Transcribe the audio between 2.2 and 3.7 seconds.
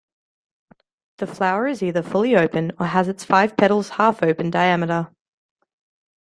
open or has its five